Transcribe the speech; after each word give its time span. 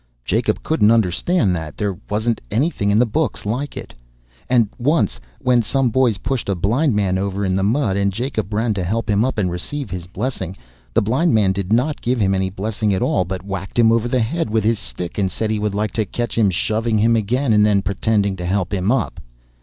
Jacob 0.25 0.63
couldn't 0.63 0.89
understand 0.89 1.55
that. 1.55 1.77
There 1.77 1.95
wasn't 2.09 2.41
anything 2.49 2.89
in 2.89 2.97
the 2.97 3.05
books 3.05 3.45
like 3.45 3.77
it. 3.77 3.93
And 4.49 4.67
once, 4.79 5.19
when 5.39 5.61
some 5.61 5.89
bad 5.89 5.93
boys 5.93 6.17
pushed 6.17 6.49
a 6.49 6.55
blind 6.55 6.95
man 6.95 7.19
over 7.19 7.45
in 7.45 7.55
the 7.55 7.61
mud, 7.61 7.97
and 7.97 8.11
Jacob 8.11 8.51
ran 8.51 8.73
to 8.73 8.83
help 8.83 9.07
him 9.07 9.23
up 9.23 9.37
and 9.37 9.51
receive 9.51 9.91
his 9.91 10.07
blessing, 10.07 10.57
the 10.91 11.03
blind 11.03 11.35
man 11.35 11.51
did 11.51 11.71
not 11.71 12.01
give 12.01 12.19
him 12.19 12.33
any 12.33 12.49
blessing 12.49 12.95
at 12.95 13.03
all, 13.03 13.25
but 13.25 13.45
whacked 13.45 13.77
him 13.77 13.91
over 13.91 14.07
the 14.07 14.21
head 14.21 14.49
with 14.49 14.63
his 14.63 14.79
stick 14.79 15.19
and 15.19 15.29
said 15.29 15.51
he 15.51 15.59
would 15.59 15.75
like 15.75 15.91
to 15.91 16.05
catch 16.07 16.35
him 16.35 16.49
shoving 16.49 16.97
him 16.97 17.15
again, 17.15 17.53
and 17.53 17.63
then 17.63 17.83
pretending 17.83 18.35
to 18.37 18.45
help 18.47 18.73
him 18.73 18.91
up. 18.91 19.19